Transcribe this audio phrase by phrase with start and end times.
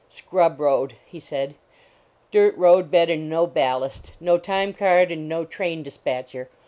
[0.09, 1.53] "Scrub road," he said,
[2.31, 6.49] "dirt road bed and no ballast; no time card, and no train dispatcher.